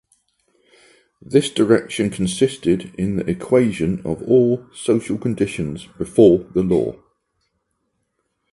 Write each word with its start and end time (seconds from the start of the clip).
This 1.21 1.51
direction 1.51 2.09
consisted 2.09 2.91
in 2.97 3.17
the 3.17 3.29
equation 3.29 3.99
of 4.03 4.23
all 4.23 4.65
social 4.73 5.19
conditions 5.19 5.85
before 5.99 6.39
the 6.55 6.63
law. 6.63 6.95